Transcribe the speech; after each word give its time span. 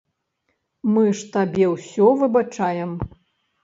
Мы 0.95 1.05
ж 1.21 1.29
табе 1.37 1.69
ўсё 1.77 2.05
выбачаем. 2.25 2.91